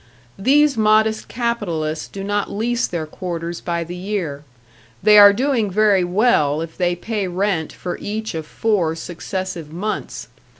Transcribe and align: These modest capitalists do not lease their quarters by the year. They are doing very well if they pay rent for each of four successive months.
These 0.39 0.77
modest 0.77 1.27
capitalists 1.27 2.07
do 2.07 2.23
not 2.23 2.49
lease 2.49 2.87
their 2.87 3.05
quarters 3.05 3.61
by 3.61 3.83
the 3.83 3.95
year. 3.95 4.43
They 5.03 5.19
are 5.19 5.31
doing 5.31 5.69
very 5.69 6.03
well 6.03 6.59
if 6.61 6.75
they 6.75 6.95
pay 6.95 7.27
rent 7.27 7.71
for 7.71 7.99
each 7.99 8.33
of 8.33 8.47
four 8.47 8.95
successive 8.95 9.71
months. 9.71 10.27